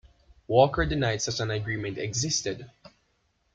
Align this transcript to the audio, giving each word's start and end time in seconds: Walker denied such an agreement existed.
Walker 0.47 0.83
denied 0.83 1.21
such 1.21 1.39
an 1.41 1.51
agreement 1.51 1.99
existed. 1.99 2.71